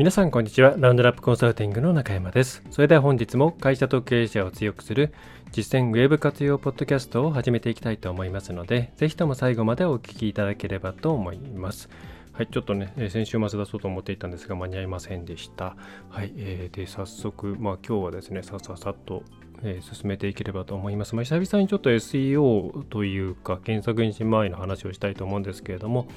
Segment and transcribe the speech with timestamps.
[0.00, 5.12] 皆さんこんにちはラウンドラップコンサルティングの中山ですそれでは本日も会社と経営者を強くする
[5.52, 11.90] 実践ウェブ活用ポッドキャストを始めていきたいと思いますのでぜひとも最後までお聞きいただければと思います
[12.32, 15.76] はい、ちょっとね、先週末出そうと思っていたんですが、間に合いませんでした。
[16.08, 19.24] はい、えー、で、早速、まあ今日はですね、さささっと、
[19.62, 21.14] え、進めていければと思います。
[21.14, 26.08] まあ、久々にちょっと SEO というか、検索エンジン周りの話をしたいと思うんですけれども、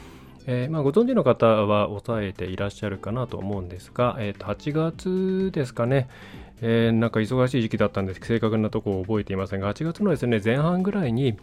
[0.46, 6.10] えー、まあ、ご存知の方は抑えていらっしゃるかなと思うんですが、えー、と8月ですかね、
[6.62, 8.20] えー、なんか忙しい時期だったんです。
[8.22, 11.38] 正確なところを覚えていませんが、8月のですね前半ぐらいに、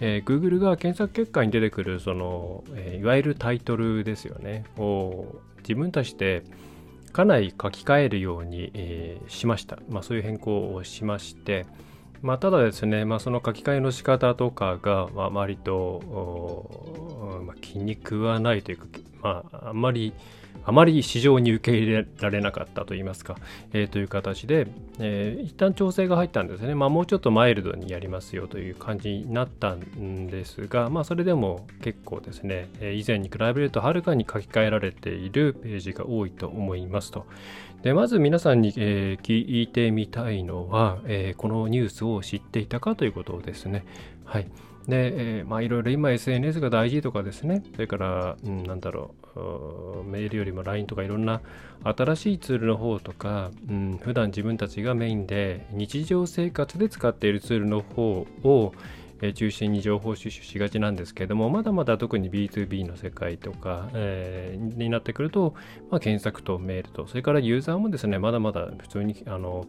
[0.00, 4.64] えー、Google が検索結果に出てくるその、え、いわゆるタイトルですよね。
[4.76, 5.26] を
[5.58, 6.44] 自分たちで
[7.12, 11.66] かなり書き換えるように、え、しました、まあ、そういう変更をしまして、
[12.24, 16.00] まあ、ただですね、まあ、その書き換えの仕方とかが、まあ、割と、
[17.44, 18.86] まあ、気に食わないというか、
[19.20, 20.14] まあ、あんまり
[20.64, 23.36] あまり市場に受け入れられなかったといいますか、
[23.72, 24.66] えー、という形で、
[24.98, 26.74] えー、一旦調整が入ったんですね。
[26.74, 37.26] まあ、もうちょっとマイルドにやりますよという感じになったんですが、まあ、それでも結構ですね、え以前に比べるとはるかに書き換えられているページが多いと思いますと。
[37.82, 43.84] でまず皆さんに、えー、聞いてみたいのは、えー、このニュースを知っていたかということですね。
[44.24, 44.44] はい。
[44.88, 49.23] で、えー、まあいろいろ今 SNS が大事とかですね、それから、うん、なんだろう、
[50.04, 51.40] メールよりも LINE とかいろんな
[51.82, 58.72] 新しいツールの方とか、うん、普段自分たちがメインで日常生活で使っているツールの方を、
[59.36, 65.54] 中心に情報収集しがちなんですけども、まだまだ特に B2B の世界とか、えー、になってくると、
[65.90, 69.66] まあ、検索とメールと、それからユーザーもですね、まだまだ普通にあの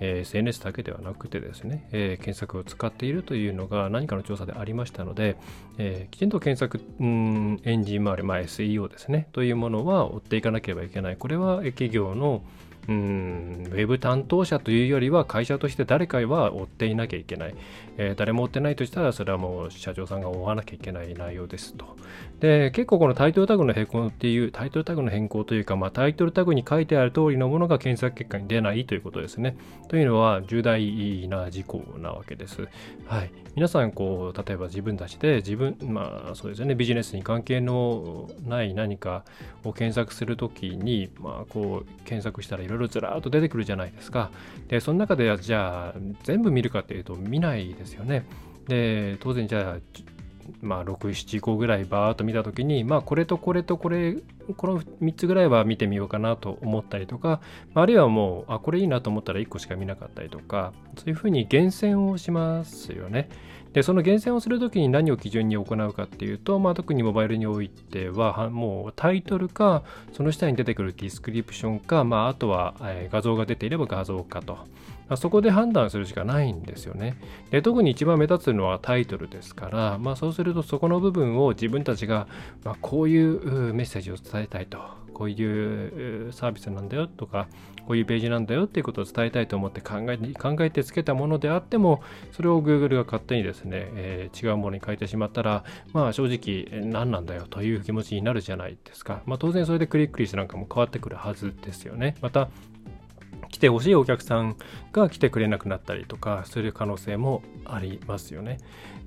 [0.00, 5.36] え、SNS だけではなくてですね、え、検索を使っているというのが何かの調査でありましたので、
[5.78, 11.16] え、きちんと検索うんエンジン周り、まあ、SEO ですね、というものは追っていかなければいけない。
[11.16, 12.42] これは企業の
[12.88, 13.60] うん。
[13.70, 17.54] ウェブ担当者というよりは会社として誰かは追っていなきゃいけない、
[17.96, 21.96] えー、誰も追ってないとしたらそれはもう社長さんが追わなきゃいけない内容ですと。
[22.40, 29.56] で結構このタイトルタグの変更っていうタイトルタグの変更というか、まあ、タイトルタグに書いてある通りのものが検索結果に出ないということですね。
[29.88, 32.68] というのは重大な事項なわけです、
[33.06, 36.74] はい、皆さんこう例えば自分たちで自分まあそうですね。
[36.74, 39.24] ビジネスに関係のない何か
[39.64, 44.30] を検索するときにまあこう検索したらいろいろずらーっと出てくるじゃないですか
[44.68, 48.26] でその中でじゃあ全部見るかっていうと見ないですよね
[48.68, 50.10] で当然じゃあ
[50.62, 54.16] まあ、6、7個ぐらいバーっと見たときに、まあ、これとこれとこれ、
[54.56, 57.40] この3つぐらいは見てみようかなと思ったりとか、
[57.74, 63.28] あるいはもう、あ、これいいなと思ったら1個しか見なかったりとか、そういうふうに厳選をしますよね。
[63.72, 72.74] で、その厳選をするときに何を基準に行うかっていうと、まあ、特にモバイルにおいては、もうタイトルか、その下に出てくるディスクリプションか、まあ、あとは
[73.12, 74.58] 画像が出ていれば画像かと。
[75.16, 77.16] そこで判断するしかないんですよね。
[77.50, 82.26] で特に一番目立つのはタイトルですから、まあ、そうするとそこの部分を自分たちが、
[82.64, 84.78] まあ、こういうメッセージを伝えたいと、
[85.12, 87.48] こういうサービスなんだよとか、
[87.86, 99.22] こういうページなんだよっていうことを伝えたいと思って考え考えてつけたものであっても、それを Google が勝手にですね、えー、違うものに変えてしまったら、まあ正直何なんだよという気持ちになるじゃないですか。
[99.26, 102.16] まあ当然それでクリック率なんかも変わってくるはずですよね。
[102.22, 102.48] また、
[103.60, 104.56] てほしいお客さん
[104.92, 108.58] が来てくれなくなったりとかする可能性もありますよね。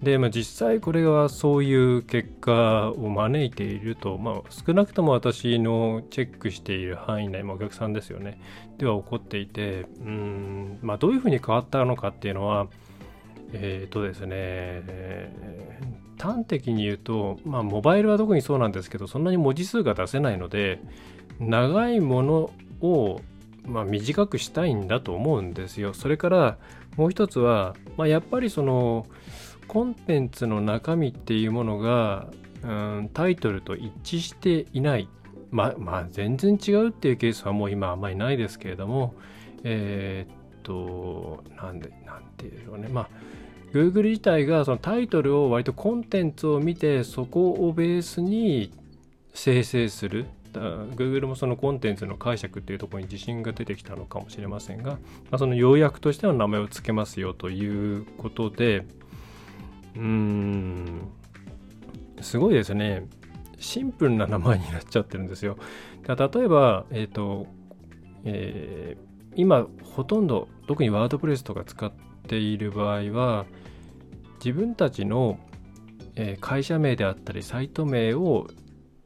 [0.02, 8.40] で、まあ、実際これはそういう結果を招いていると、まあ、少なくとも私のチェックしている範囲内、まあ、お客さんですよね、
[8.78, 12.68] では起こっていて、うん、まあ、どういうふうに変わったのかっていうのは、
[13.54, 20.82] えっ、ー、とですね、えー、端的に言うと、まあ、モバイルは特にそうなんですけど、そんなに文字数が出せないので、
[21.40, 22.52] 長いもの
[22.82, 23.22] を
[23.66, 25.94] まあ、短くしたいんだと思うんですよ。
[25.94, 26.58] それから
[26.98, 29.08] もう一つは、まあ、やっぱりその
[29.68, 32.28] コンテンツの中身っていうものが、
[32.64, 35.08] うん、タイトルと一致していない。
[35.52, 39.14] まあ、まあ、全然違うっていうケースはもう今あんまりないですけれども、
[39.64, 42.88] えー、っと、なんで、なんていうのね。
[42.90, 43.10] まあ
[43.74, 48.72] Google 自体がそのタイトルを割とコンテンツを見てそこをベースに
[49.34, 50.28] 生成する
[50.60, 54.98] Google もそのコンテンツの解釈っていうところに自信が出てきたのかもしれませんが、ま
[55.32, 58.86] あ、その要約としての名前を付けますよということで、
[59.96, 61.10] うーん、
[62.22, 63.08] すごいですね。
[63.60, 65.58] シンプルな名前になっちゃってるんですよ。
[66.08, 67.48] 例えば、えっ、ー、と、
[68.26, 71.92] えー、今、ほとんど、特にワードプレスとか使っ
[72.28, 73.46] ている場合は、
[74.44, 75.40] 自分たちの、
[76.42, 78.48] 会社名であったり、サイト名を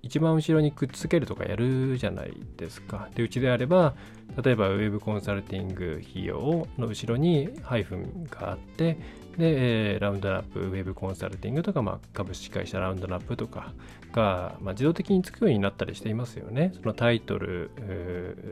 [0.08, 3.10] 一番後ろにくっつけるとかやるじゃないですか。
[3.14, 3.94] で、うちであれば、
[4.42, 8.98] 例えば Web コンサルティング費用の後ろにハイフンがあって、
[9.38, 13.74] で、えー、ラウンドナップ、ウェブコンサルティングとか、まあ、株式会社ラウンドナップとか
[14.12, 16.72] が、まあ、自動的につくようになったりしていますよね。
[16.74, 17.70] そのタイトル、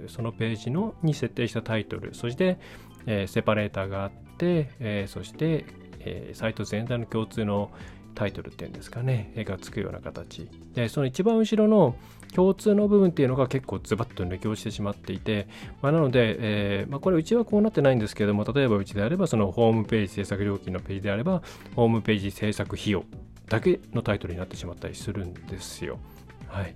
[0.07, 2.59] そのページのに設定したタイトル、そして、
[3.07, 5.65] えー、セパレーターがあって、えー、そして、
[6.01, 7.71] えー、サイト全体の共通の
[8.15, 10.49] タイトルっていうんですかね、絵がつくような形。
[10.73, 11.95] で、その一番後ろの
[12.33, 15.47] 共通の部分っていうのが結構ズバッと抜け落ちてしまっていて、
[15.81, 21.43] まあ、なので、えー、まあ、これうちはこうなってないんですけども、例えばうちであれば、そのホームページ制作料金のページであれば、
[21.75, 23.03] ホームページ制作費用
[23.47, 25.99] だけのタイトルになってしまったりするんですよ。
[26.47, 26.75] はい。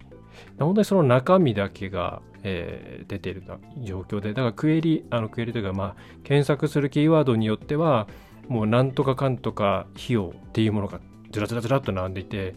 [0.59, 3.43] 本当にその中身だけが、えー、出ている
[3.81, 8.07] 状況で、だからクエリ、あのクエリというか、まあ、検索するキーワードによっては、
[8.47, 10.99] もうなんとかかんとか費用っていうものが
[11.31, 12.55] ずらずらずらっと並んでいて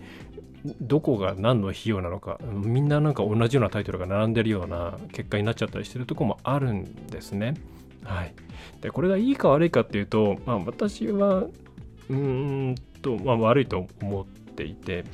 [0.80, 7.54] どこが何の費用なのかみんななんか同じようなタイトルが並んでるような結果になっちゃったりしてるとこもあるんですね。
[8.04, 8.34] はい、
[8.80, 11.44] でこれがいいか悪いかっていうと、まあ、私は
[12.08, 15.04] うんと、まあ、悪いと思っていて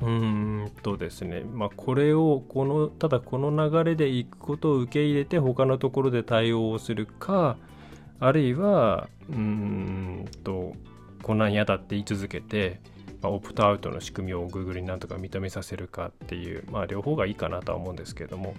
[0.00, 7.56] うんとですね、まあ、これをこのただこの流れでいくことを受け入れて他のところで対応をするか
[8.20, 10.72] あるいはうんと
[11.22, 12.80] こんなん嫌だって言い続けて、
[13.22, 18.54] まあ、オプトアウトの仕組みを Google になんとか認めさせるかっていう、まあ、両方がいいかなとは思うんですけれども、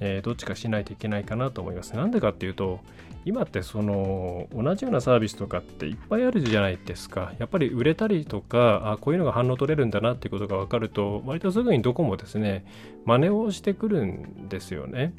[0.00, 1.94] えー、どっちかしないといけないかなと思います。
[1.96, 2.80] なんでかっていうと、
[3.24, 7.32] 今ってその同じようなサービスとかっていっぱいあるじゃないですか。
[7.38, 12.64] やっぱり売れたりとか、あこういうのが反応取れるんだなっていうことが分かると、割とすぐにどこもですね、
[13.04, 15.14] 真似をしてくるんですよね。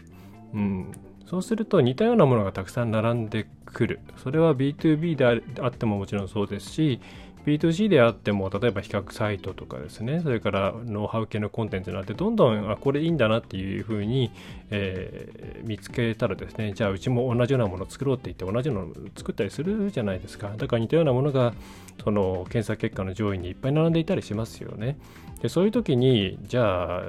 [0.54, 0.92] うん、
[1.26, 4.00] そうすると似たようなものがたくさん並んで来る。
[4.18, 5.26] それは B2B で
[5.62, 7.00] あってももちろんそうですし、
[7.58, 14.32] B2C であっても、例えば比較サイトとかですね、それからノウハウ系のコンテンツになって、どんどん、あ、これいいんだなっていうふうに、
[14.70, 20.54] えー、見つけたらですね、じゃあうちも同じようなもの作ろうって言って、同じようなもの作ったりするじゃないですか。
[20.58, 21.54] だから似たようなものが、
[22.04, 24.98] その検索結果の上位にいっぱい並んでいたりしますよね。
[25.42, 27.04] でそういう時に、じゃあ、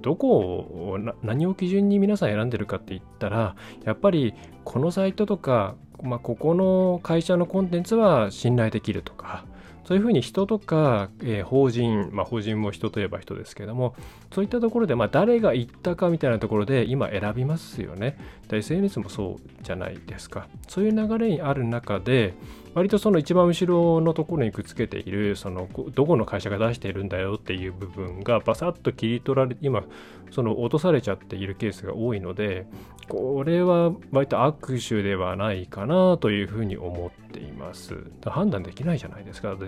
[0.00, 9.44] どこを、何を基準に皆さん選んでるかって言ったら、やっぱりこのサイトとか、まあ、ここの会社のコンテンツは信頼できるとか、
[9.84, 13.94] そういうふうに人とか、えー、法人、まあ、法人も人といえば人ですけども、
[14.32, 18.16] そういったところで、まあ、誰が言ったかみたいなところで今選びますよね。
[18.50, 20.48] SNS もそうじゃないですか。
[20.68, 22.34] そういう流れにある中で、
[22.74, 29.84] 割とその一番後ろのところにくっつけている、そのどこの会社が出しているんだよっていう部分がバサッと切り取られ、今、
[30.30, 32.66] その落とされちゃっているケースが多いので、
[33.08, 37.96] これは割と握手ではないかなというふうに思っています。
[38.24, 39.54] 判断できないじゃないですか。
[39.54, 39.66] で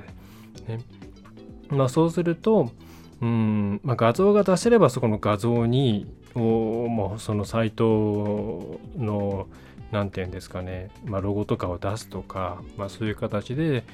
[0.67, 0.81] ね
[1.69, 2.71] まあ、そうすると、
[3.21, 6.41] うんまあ、画像が出せればそこの画像にお
[6.89, 9.49] もうそのサイトの
[9.93, 13.85] 何て言うんですかね、まあ、ロゴとかを出すとか、まあ、そういう形で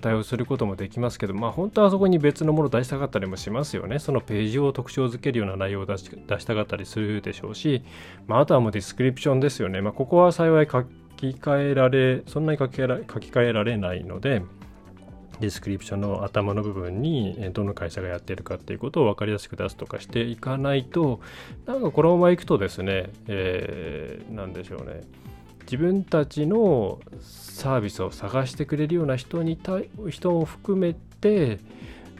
[0.00, 3.98] 対応することもできますけど、まあ、本当はそこに別のものを出したかったりもしますよね。
[3.98, 6.06] そのページを特徴づけるような内容を出し
[6.44, 7.82] たかったりするでしょうし、
[8.26, 9.80] まあ、あとはもうディスクリプションですよね。
[9.80, 10.84] まあ、ここは幸い書
[11.16, 14.42] き換えられ、そんなに書き換えられないので、
[15.40, 21.20] ディスクリプションの頭の部分にどの会社がやってるかっていうことを分かりやすく出すとかしていかないと
[21.66, 25.02] なんかこのままいくとですね、えー、なんでしょうね
[25.70, 29.58] 自分たちのサービスを探してくれるような人に
[30.08, 31.58] 人を含めて、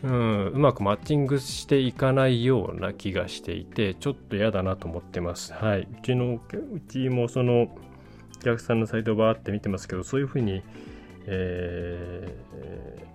[0.02, 5.54] うん、うまくマッチングしていかないような気がしていてちょっと嫌だなと思ってます。
[5.54, 6.40] はい、うちのう
[6.88, 10.62] ちもそのお客さんのサイトをバーって見てますけどそういうふうに、
[11.24, 12.36] え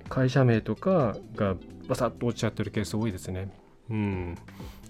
[0.03, 1.55] ー、会社名とかが
[1.87, 3.51] バサッと落ちちゃってるケース多いですね。
[3.91, 4.35] うん、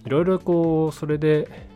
[0.06, 1.73] いろいろこうそれで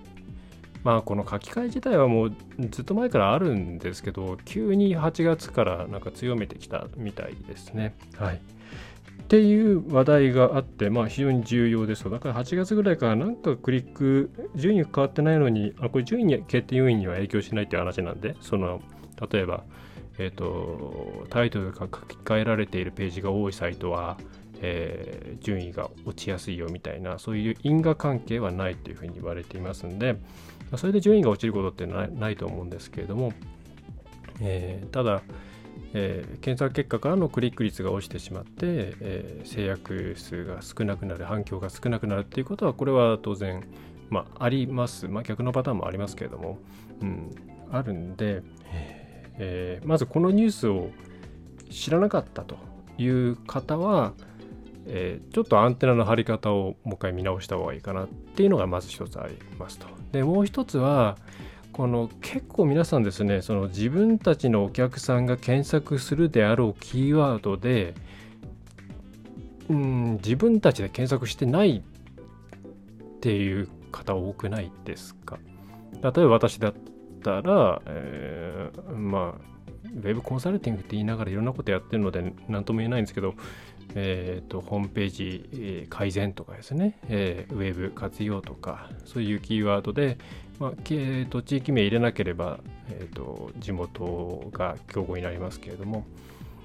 [0.88, 2.36] まあこの書き換え自体はもう
[2.70, 7.94] ずっと前からあるんですけど急に8月からなんか強めてきたみたいですね。
[8.16, 8.36] はい。
[8.38, 8.40] っ
[9.28, 18.82] ていう話題があって、まあ非常に重要ですだから8月ぐらいからなんかクリック、順位が変わってないのに、あ、これ順位に決定要因には影響しないっていう話なんで、その、
[19.30, 19.66] 例えば、
[20.18, 24.18] えっ、ー、と、タイトルが書き換えられているページが多いサイトは、
[24.62, 30.18] えー、順位が落ちやすいよみたいなそういう因果関係はないというふうに言われていますんで
[30.76, 33.34] それで順位が落ちることってないないと思うんですけれども、
[34.42, 35.22] えー、ただ、
[35.94, 43.64] えー、検索結果からのクリック率が落ちてしまって、えー、制約数が少なくなる反響が少なくなるっていうことはこれは当然、
[44.10, 46.60] まあ、あります、まあ、逆のパターンもありますけれども、
[47.02, 47.36] うん、
[47.72, 48.44] あるんで、
[49.40, 50.90] えー、まずこのニュースを
[51.70, 52.58] 知らなかったと
[52.98, 54.14] いう方は、
[54.90, 59.88] えー、ちょっとアンテナの張り方をもう一回見直した方がいいかなっていうのがまず一つありますと。
[60.12, 61.18] でもう一つは
[61.74, 67.94] この結構皆さんですねその自分たちのお客さんが検索するであろうキーワードで
[69.70, 75.38] うん自分たちで検索してないっていう方多くないですか？
[76.02, 76.74] 例えば私だっ
[77.22, 79.48] たら、えー、まあ
[79.86, 83.36] ウェブコンサルティングって言いながらいろんなことやってるので何とも言えないんですけど
[83.96, 90.18] えーと、ホームページ、改善とかですね、えー、ウェブ活用とか、そういうキーワードで、
[90.60, 96.06] まあえーと、地域名入れなければ、えーと、地元が競合になりますけれども、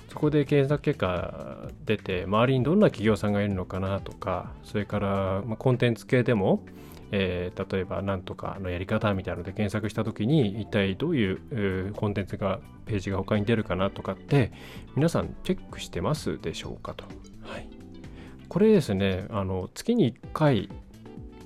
[0.09, 6.63] そこで検索結果出て、周りにどんな企業さんがいるのかなとか、それから、まあ、コンテンツ系でも、
[7.15, 14.51] えー、例えば何とかのやり方みたいなので検索した時に一体どういう、えー、コンテンツがページが他に出るかなとかって
[14.97, 17.05] 皆さんチェックしてますでしょうかと。
[17.43, 17.69] はい、
[18.49, 20.71] これですねあの月に1回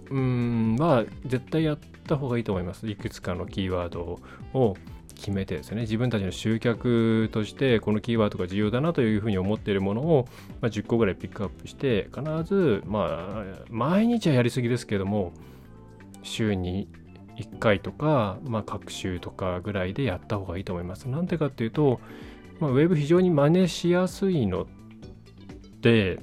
[0.09, 2.89] うんは絶対やった方がいいと思います。
[2.89, 4.21] いくつかのキーワード
[4.55, 4.77] を
[5.17, 10.29] 決めてですね自分たちの集客としてこのキーワードが重要だなというふうに思っているものを、
[10.61, 15.33] まあ、10個ぐらいピックアップして必ずまあ毎日はやりすぎですけども
[16.27, 16.89] 週に
[17.37, 21.09] 1回とか、まあ、各週とかぐらいでやった方がいいと思います。
[21.09, 22.01] なんでかっていうと、
[22.61, 24.67] まあ、ウェブ非常に真似しやすいの
[25.81, 26.19] で、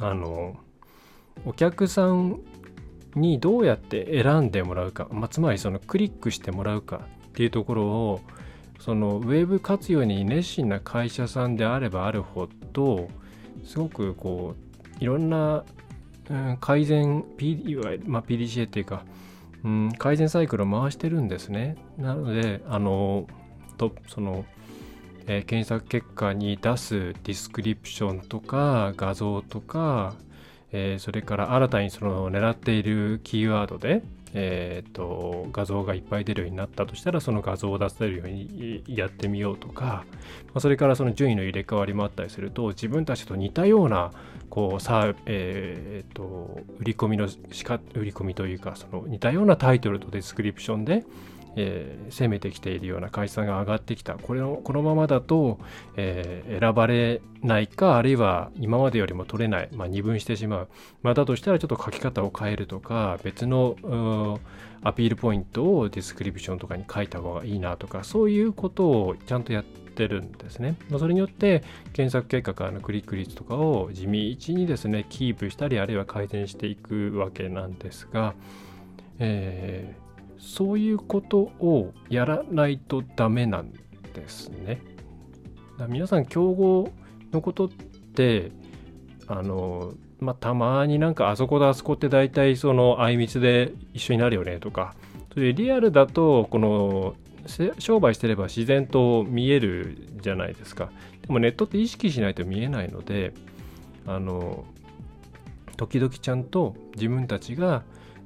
[0.00, 0.56] あの、
[1.44, 2.40] お客さん
[3.14, 8.20] にどうやって選んでもらうか、まあ、つまりそのクリックしてもらうかっていうところを、
[8.80, 13.08] そのウェブ活用に熱心な会社さんであればあるほど、
[13.64, 14.54] すごくこ
[15.00, 15.64] う、いろんな
[16.30, 19.04] うん、改善、P いわゆる、まあ、PDCA っていうか、
[19.64, 21.76] うん、改善サイクルを回してるんですね。
[21.98, 23.26] なので、あの、
[23.76, 24.44] とその、
[25.26, 30.14] えー、検索結果に出すディスクリプションとか画像とか、
[30.72, 40.04] えー、それから新たにその狙っているキーワードで、えーと、画像がいっぱい出るようになったとしたらその画像を出せるようにやってみようとか、
[40.46, 44.12] まあ、それからその順位の入れ替わりもあったりすると自分たちと似たような
[44.48, 51.04] こうさえーと、売り込みのしか売り込みというかその似たようなタイトルとディスクリプションで、
[51.56, 55.58] えー、攻めてきているような会社が上がってきたこれのこのままだと、
[55.96, 60.68] えー、選ばれないかあるいは今までよりも取れない、まあ、二分してしまう、
[61.02, 64.38] まあ、だとしたらちょっと書き方を変えるとか別の
[64.82, 70.76] アピールポイントをディスクリプションとかに書いた方がいいなとかそういうことをちゃんとやってるんですね。
[70.98, 74.10] それによって検索結果からのクリック率とかを地道
[74.54, 78.34] にですねキープしたりあるいは改善していくわけなんですが、
[79.18, 80.09] えー
[80.40, 84.80] そういうことをやらないとダメなんですね。
[85.88, 86.90] 皆さん競合
[87.32, 88.50] のことって
[89.26, 94.94] あのまあ、たまになんかあそこだあそこって大体そのあいみつで一緒になるよねとか
[95.32, 97.14] それリアルだとこの
[97.78, 100.90] 商売してれば自然と見えるじゃないですか
[101.22, 103.32] でもネットって意識しないと見えないので
[104.06, 104.64] あの
[105.76, 107.82] 時々ちゃんと自分たちが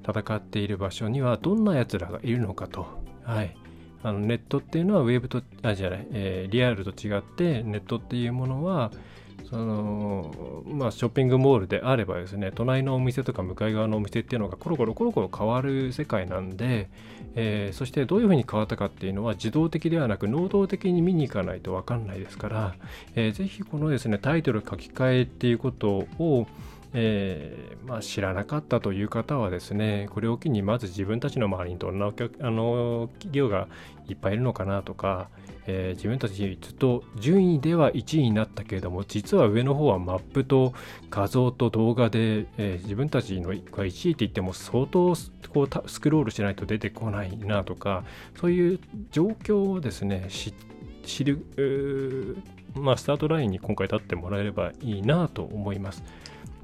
[0.06, 2.86] 戦っている場所にはどんな奴らがいるのかと。
[3.24, 3.56] はい。
[4.02, 8.92] あのネットっていうのはウェブと、あ、じゃない、えー、リアルと違ってネットっていうものは、
[9.48, 16.88] そのまあ、ショッピングモールであればですね隣のお店とか向かい側のお店っていうのがコロコロコロコロ変わる世界なんで、
[17.34, 22.74] えー、そしてどういうふうに変わったかっていうのは自動的ではなく能動的に見に行かないと分かんないですから、
[23.14, 26.46] えー、ぜひこのですねタイトル書き換えっていうことを、
[26.96, 32.10] えー、まあ、知らなかったという方はですね、これを機にまず自分たちの周りにどんなあ
[32.50, 33.66] の企業が
[34.08, 35.28] いっぱいいるのかなとか、
[35.66, 40.72] えー、自分たちずっと順位では1位になったけれども、実は上の方はマップと
[41.10, 45.16] 画像と動画で、えー、自分たちのが1位って言っても相当
[45.52, 48.04] こうスクロールしないと出てこないなとか、
[48.40, 50.28] そういう状況をですね、
[51.04, 52.36] 知る、
[52.74, 56.04] まあ、スタートラインに今回立ってもらえればいいなと思います。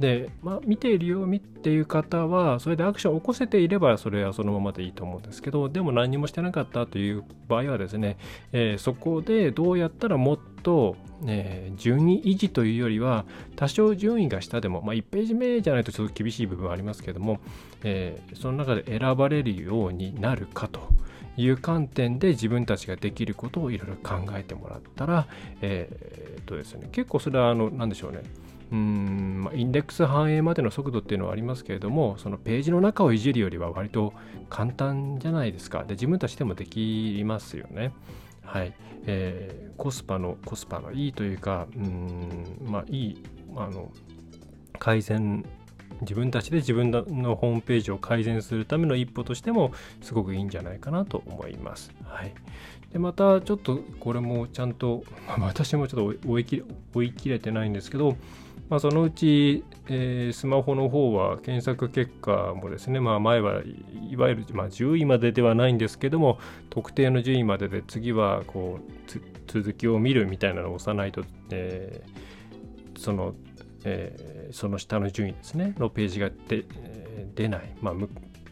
[0.01, 8.17] で、まあ、見ているよっていう方は、それでアクションを起こせていれば、それはそのままでいいと思うんですけど、でも何もしてなかったという場合はですね、
[8.53, 13.27] えー、そこでどうやったらもっと、えー、順位維持というよりは、
[13.57, 17.39] 多少順位が下でも、まあ、1ページ目じゃないとちょっと厳しい部分はありますけども、
[17.85, 20.81] えー、その中で選ばれるようになるかと。
[21.37, 25.27] いう観点で自分たちができることをいろいろ考えてもらったら、
[25.63, 28.23] えー、っとですね、結構それはあの何でしょうね
[28.73, 34.13] うん、インデックス反映までの速度っていうのはありますけれどもそのページの中をいじるよりは割と
[34.49, 35.85] 簡単じゃないですか。
[35.85, 37.93] で自分たちでもできますよね。
[38.43, 38.73] はい、
[39.07, 43.25] えー、コスパのコスパのいいというかうんまあいい
[43.57, 43.91] あの
[44.79, 45.45] 改善
[46.01, 51.93] 自分たちで自分のホームページを改善するための一歩としてもすごくいいんじゃないかなと思います。
[52.05, 52.33] はい、
[52.93, 58.17] でまたちょっとこれもちゃんと、ま あ私もちょっと追い追い切れてないんですけど
[58.71, 63.63] まあ、そのうち、えー、スマホの方は検索結果もですね、まあ、前は
[64.09, 66.39] いわゆる、まあ、10位までではないんですけども
[66.71, 73.35] 特定の順位までで次はこう続きを見るみたいなのを押さないと、えー、その、
[73.85, 77.95] えー、その下の順位ですねのページがで、え、出ない、まあ、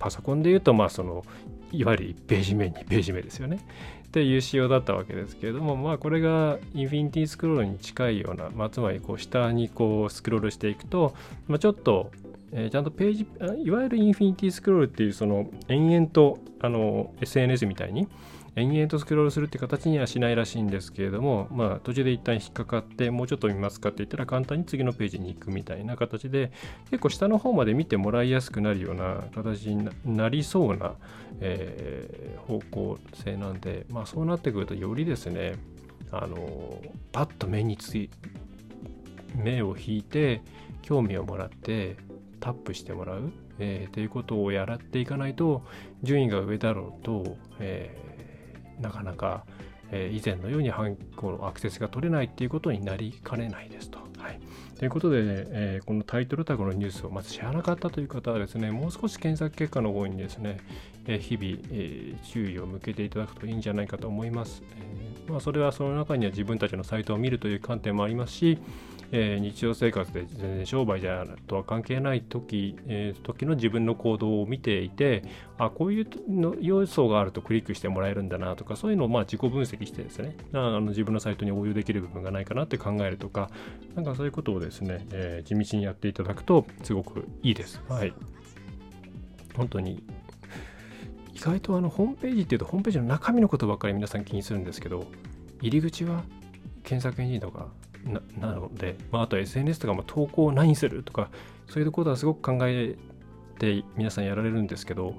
[0.01, 1.25] パソコンで言うと、まあ、その
[1.73, 3.61] いわゆる1ページ目2ページ目ですよね。
[4.09, 11.15] っていう仕様だったわけですけれどもまあこれがインフィニティスクロールに近いような、まあ、つまりこう下にこうスクロールしていくと、
[11.47, 12.11] まあ、ちょっと、
[12.53, 13.27] え、ちゃんとページ
[13.65, 18.09] いわゆるインフィニティスクロールっていうその延々とあの SNS みたいに
[18.59, 26.53] 延々とスクロールするって形にはしないらしいんですけれども、まあ、途中で一旦引っかかって、もうちょっと見ますかって言ったら簡単に次のページに行くみたいな形で、
[26.91, 30.95] 結構下の方まで見てもらいやすくなるような形になりそうな、
[31.41, 35.55] えー、方向性なんで、まあ、そうなってくるとよりですね、
[36.11, 36.81] あの
[37.13, 38.11] パッと目につい
[39.35, 40.43] 目を引いて
[40.83, 41.97] 興味をもらって
[42.41, 45.65] タップしてもらう、えー、ということをやらっていかないと
[46.03, 47.97] 順位が上だろうと、え
[48.81, 49.45] なかなか、
[49.91, 50.71] え、以前のように
[51.17, 53.99] このアクセスが取れないっていうことになりかねないですと。
[54.19, 54.41] はい、
[54.79, 60.59] ということで、ね、えー、このタイトルタグのニュースをまず知らなかったという方はですね、もう少し検索結果の方にですね、
[61.07, 64.63] えー、日々、えー、注意を向けていただくといいんじゃないかと思います。
[64.77, 68.59] えまあ、それはその中には自分たちのサイトを見るという観点もありますし、
[69.13, 75.23] えー、日常生活で全然商売じゃとは関係ない時,、えー、時の自分の行動を見ていて
[75.57, 83.51] あこういうの要素があるとクリックしてもらえるんだなとかそういうのをまあ自己分析してですねあの自分のサイトに応用できる部分がないかなって考えるとか
[83.95, 87.83] なんかそういうことをですね、えー、地道にやっていただくとすごくいいです。
[87.89, 88.13] はい
[89.57, 90.03] 本当に
[91.35, 95.07] 意外とあのホームページっていうとホームページの中身のことばっかり皆さん気にするんですけど
[95.61, 96.23] 入り口は
[96.85, 97.69] 検索エンジンとか
[98.09, 98.21] な
[98.55, 101.31] ので、まあ、あと SNS とかも投稿を何するとか
[101.69, 102.97] そういうことはすごく考え
[103.59, 105.15] て皆さんやられるんですけど、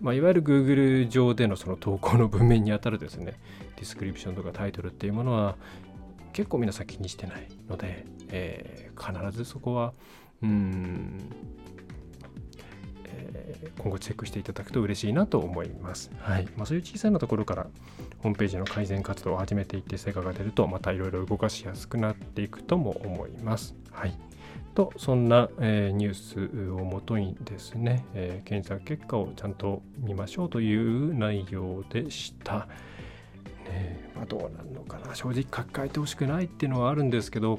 [0.00, 3.38] まあ、いわゆる Google 上でのその投稿の文面にあたるですね
[3.76, 5.56] ディスクリプションとかタイトルっていうものは
[6.32, 9.92] 結構皆さん気にしてないので、えー、必ずそこは
[10.42, 11.32] うん
[13.78, 16.10] 今後チェックしていただくと嬉しいなと思います。
[16.18, 17.66] はいまあ、そういう小さなところから
[18.18, 23.74] ホームページの改善活動を始めていって成果が出るとまたいろいろ動かしやすくなっていくとも思います。
[23.90, 24.18] はい
[24.74, 32.68] とそんな、えー、ニュースをもとにですね、えー、検索結果をちゃんと見ましょうという内容でした。
[33.68, 37.58] ねまあ、どうなるのかな正直書き換えてほしくないっていうのはあるんですけど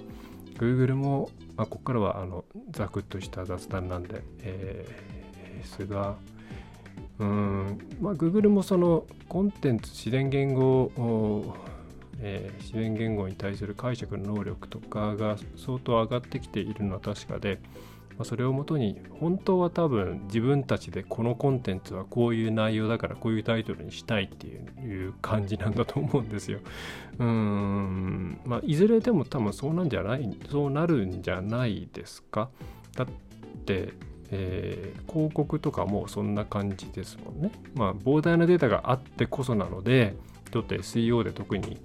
[0.58, 5.18] Google も、まあ、ここからはあのザクッとした雑談なんで、えー、
[5.60, 6.15] ですが
[7.19, 11.54] うんまあ Google もそのコンテンツ自然言語
[12.22, 17.60] えー、自然言語に対する解釈の能力とかが相当上がってきているのは確かで、
[18.17, 26.60] まあ、それをもとに本当は多分自分たちでこのコンテンツはこういう内容だからこういうタイトルにしたいっていう感じなんだと思うんですよ。
[27.19, 32.50] うんまあいずれでも多分そうなんじゃないそうなるんじゃないですか？
[32.98, 33.08] だっ
[33.65, 33.93] て
[34.31, 37.51] えー、広告とかもそんな感じですもんね。
[37.75, 40.15] まあ、膨大なデータがあってこそなので、
[40.51, 41.77] ちょっと SEO で特に、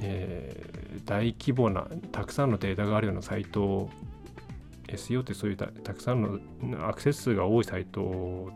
[0.00, 3.90] えー、大規模なたくさんのデータがあるようなサイトを
[4.88, 8.50] SEO ってそういうたくさんのアクセス数が多いサイト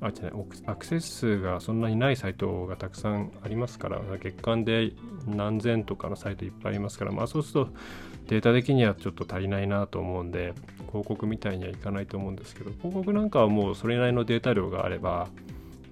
[0.00, 0.32] あじゃない
[0.66, 4.92] アクセス数がそんなにないサイトがたくさんありますから月間で
[5.26, 7.72] 何千とかのサイトいっぱいありますからまあそうすると
[8.28, 10.52] データ的にはちょっと足りないなと思うんで
[10.88, 15.28] 広告みたいにはいかないと思うんですけど広告なんかはもうそれなりのデータ量があれば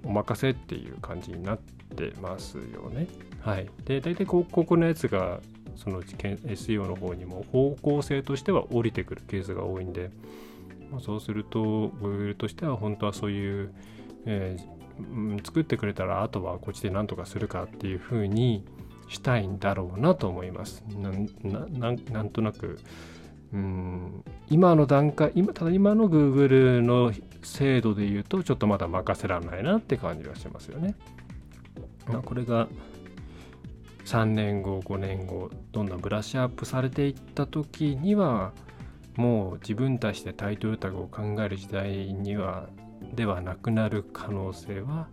[0.04, 3.06] お任せっていう感じになってますよね。
[3.40, 3.68] はい。
[3.84, 5.40] で、大体広告のやつが
[5.76, 10.10] そのうち SEO の方にも方向性としては降りてくるケースが多いんで、
[10.90, 13.74] まあ、そうすると Google としては本当はそういう、
[14.26, 18.64] えー、作ってくれたらあとはこっちで何とかするかっていうふうに
[19.14, 20.84] したいんだろうなと思います。
[20.98, 21.10] な
[22.22, 22.78] んとなく
[23.52, 30.96] うん今の段階今ただ今の Google の制度で言うとちょっとまだ任せられないなって感じがしますよね。
[32.06, 32.68] まあ、これが
[34.04, 38.52] 3年後5年後どんどんブラッシュアップされていった時には
[39.16, 42.68] もう自分たちでタイトルタグを考える時代には
[43.14, 45.08] ではなくなる可能性は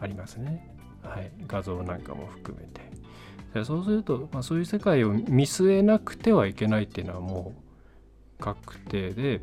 [0.00, 0.72] ありますね。
[1.02, 3.01] はい、画像なんかも含めて。
[3.64, 7.52] そうすると、まあ、そういう世界を見据えなくてはいけないっていうのはも
[8.38, 9.40] う確定で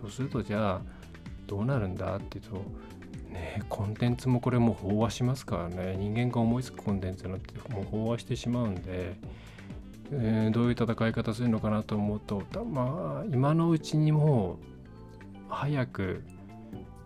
[0.00, 0.80] そうするとじゃあ
[1.46, 2.64] どうなるんだっていうと
[3.30, 5.96] ねコンテンツもこれもう飽和しますからね。
[5.98, 9.16] 人間が思いつくコンテンツなんてもう飽和してしまうんで、
[10.12, 14.70] えー、どういう戦い方するのかなと思うとまあ今のうちにもう
[15.48, 16.22] 早く、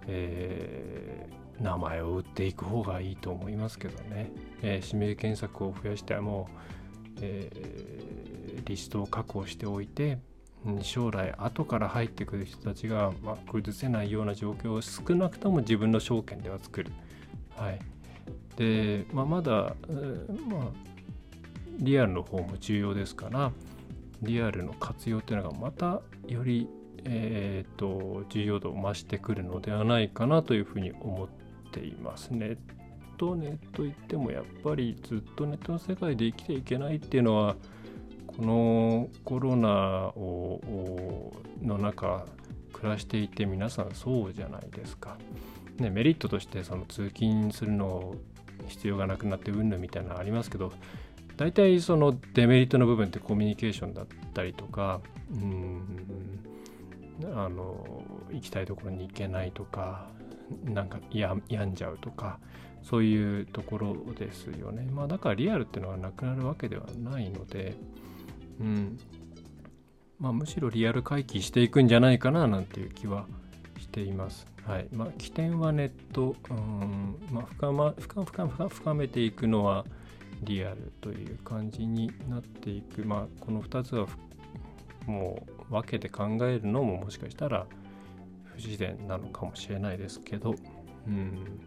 [0.06, 4.30] えー、名前を売っていく方がいいと思いますけどね、
[4.62, 10.18] えー、指名検索を増やしてもう、えー、リストを確保しておいて
[10.82, 16.90] 将来後から入ってくる人たちが、まあ、崩せないような状況を少なくとも自分の証券では作る。
[17.56, 17.78] はい、
[18.56, 20.68] で、まあ、まだ、えー、まあ、
[21.78, 23.52] リアルの方も重要ですから
[24.22, 26.68] リアルの活用っていうのがまたより、
[27.04, 31.43] えーと、重要度を増してくるのではないかなというふうに思って
[31.74, 32.56] ていますね。
[33.16, 37.56] とネット言ってもやっぱりずっとネットの世界で生きていけないっていうのは
[38.26, 39.68] このコロナ
[40.16, 41.32] を
[41.62, 42.26] の中
[42.72, 45.16] 暮らしていて皆さんそうじゃないですか。
[45.78, 48.14] ね、メリットとしてその通勤するのを
[48.68, 50.72] 必要がなくなってうんぬみたいなのありますけど
[51.36, 55.00] 大体そのデメリットの部分ってコミュニケーションだったりとか
[55.32, 55.82] うん
[57.34, 60.08] あの行きたいところに行けないとか
[60.64, 62.38] なんか病んじゃうとか
[62.82, 64.86] そういうところですよね。
[64.90, 67.74] まあだからリアルっていうのはなくなるわけではないので
[68.60, 68.98] うん。
[70.18, 73.26] まあ、むしろリアル回帰していくんじゃないかななんていう気は
[73.78, 74.46] しています。
[74.64, 74.88] はい。
[74.92, 77.16] まあ、起点はネット、うん。
[77.30, 79.84] まあ、深ま深深深深めていくのは
[80.42, 84.06] リアルという感じになっていく、まあ、この2つは
[85.06, 87.66] もう分けて考えるのももしかしたら
[88.56, 90.54] 不自然なのかもしれないですけど、
[91.06, 91.60] うん、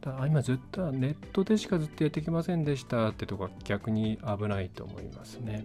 [0.00, 5.64] だ今ずっとネットでしかずっとやってきませんでしたってとこは逆に危ないと思いますね。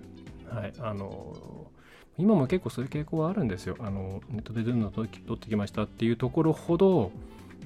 [0.50, 1.72] はい、あの
[2.18, 3.76] 今も結構そういう傾向はあるんですよ。
[3.80, 7.12] あのネットでどんどん取ってきましたっていうところほど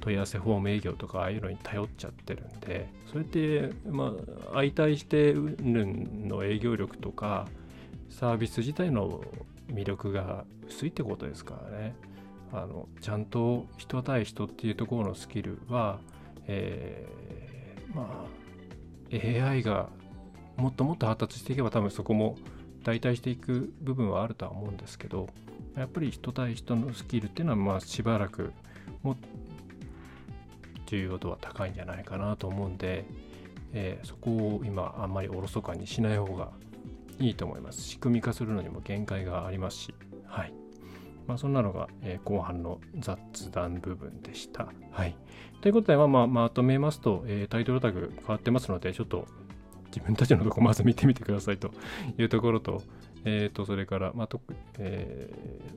[0.01, 4.13] 問い合わせフォーム営業とかああいうのに頼っちゃってるんでそれって、ま
[4.51, 7.47] あ、相対してうんの営業力とか
[8.09, 9.23] サービス自体の
[9.71, 11.95] 魅力が薄いってことですからね。
[12.53, 15.99] あのちゃんと人対人っていうところのスキルは、
[16.47, 19.89] えー、まあ AI が
[20.57, 22.37] もっともっと発達していけば多分そこも
[22.83, 25.29] 代替していく部分はあるとは思うんですけど
[25.75, 28.51] やっぱり人対人のスキルっていうのはまあしばらく
[29.03, 29.15] も
[30.87, 33.05] 重要度は高いんじゃないかなと思うんで、
[33.71, 36.49] えー、そこを今あんまりおろそかにしない方が
[37.19, 37.81] いいと思います。
[37.81, 39.93] 仕組み化するのにも限界がありますし
[40.25, 40.60] はい。
[41.31, 44.67] まあ、そんなのが、えー、後半の雑談部分でした。
[44.91, 45.15] はい。
[45.61, 49.25] ということで、まあまあ、まとめますと、えー、タイトルタグ変わってますので、ちょっと
[49.95, 51.71] 自分たちのとこまず見てみてくださいと
[52.17, 52.83] いうところと、
[53.23, 54.41] えー、とそれから、まあと
[54.77, 55.29] え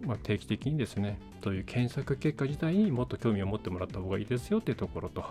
[0.02, 5.24] ー、まあ、定期的にですね、という検索結果自体にもっと興味を持ってもらった方がいいですよっていうところと、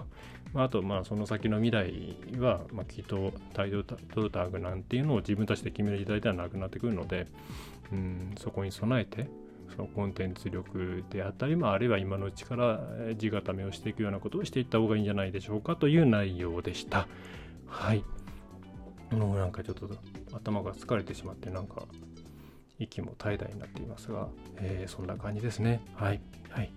[0.54, 7.28] まあ、あと、まあ、その先の未来は、まあ、きっとタイトルタグなんていうのを自分たちで決める時代ではなくなってくるので、
[7.92, 9.28] うん、そこに備えて、
[9.76, 12.82] そのコンテンツ力であったり、まあ、あるいは今のうちから
[13.18, 17.08] 地固めをしていくようなことをしていった方がいいんじゃないでしょうかという内容でした。
[17.68, 18.04] はい。
[19.12, 19.90] もうなんかちょっと
[20.34, 21.84] 頭が疲れてしまってなんか
[22.80, 25.82] 息も怠惰になっていますが、えー、そんな感じですね。
[25.96, 26.22] はい。
[26.50, 26.72] はい。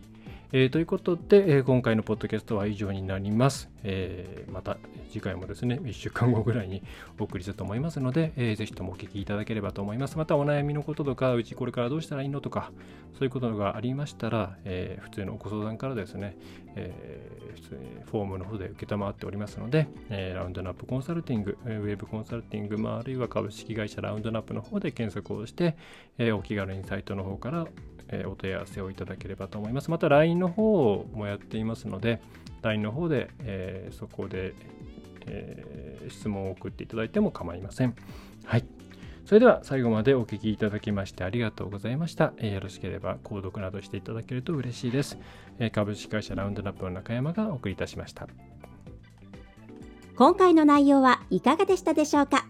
[0.53, 3.71] えー、ということで、えー、今回のポッドキャストは以上になります。
[3.83, 4.79] えー、また
[5.11, 6.83] 次回もですね、1週間後ぐらいに
[7.19, 10.19] お送りすると思いますので、えー、ぜひともお聞きいただければと思います。
[10.19, 12.71] またお悩みのこととか、うちこれからどうしたらいいのとか、
[13.15, 16.37] そういうことがありましたら、えー、普通のご相談からですね、
[16.75, 25.77] えー、普通にフォームの方で承っておりますので、えー、ラウンドナップコンサルティング、ウェブコンサルティング、まあ、あるいは株式会社ラウンドナップの方で検索をして、
[26.19, 27.67] えー、お気軽にサイトの方から
[28.09, 29.91] えお問い合わせをいただければと思います。
[29.91, 32.21] また LINE の方もやっていますので、
[32.63, 34.55] LINE の方で、えー、そこで、
[35.27, 37.95] えー、質問を送っていただいても構いません。
[38.45, 38.65] はい。
[39.25, 42.33] それでは最後までお聞きいただきましてありがとうございました。
[42.37, 45.19] えー、よろしければ購読などしていただけると嬉しいです。
[45.59, 48.29] えー、株式会社ラウンドナップの中山がお送りいたしました。
[50.15, 52.47] 今回の内容はいかがでしたでしょうか？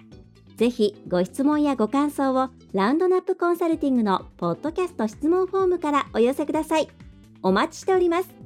[0.56, 6.88] ぜひご質問やご感想をラウンドナップコンサルティングのポッドキャスト質問フォームからお寄せください。
[7.42, 8.45] お待ちしております。